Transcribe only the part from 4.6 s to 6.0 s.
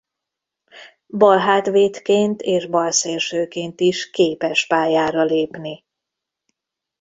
pályára lépni.